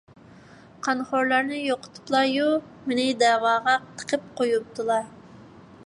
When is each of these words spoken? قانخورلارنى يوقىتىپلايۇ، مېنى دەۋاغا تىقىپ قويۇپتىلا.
قانخورلارنى 0.85 1.59
يوقىتىپلايۇ، 1.65 2.49
مېنى 2.89 3.07
دەۋاغا 3.25 3.77
تىقىپ 4.01 4.27
قويۇپتىلا. 4.41 4.99